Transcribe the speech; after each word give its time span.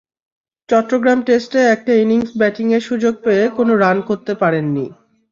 চট্টগ্রাম 0.69 1.19
টেস্টে 1.27 1.59
একটা 1.75 1.91
ইনিংস 2.01 2.31
ব্যাটিংয়ের 2.37 2.83
সুযোগ 2.89 3.13
পেয়ে 3.23 3.45
কোনো 3.57 3.73
রান 3.83 3.97
করতে 4.09 4.33
পারেননি। 4.41 4.85